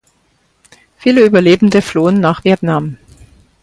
Viele 0.97 1.21
Überlebende 1.23 1.83
flohen 1.83 2.19
nach 2.19 2.43
Vietnam. 2.43 2.97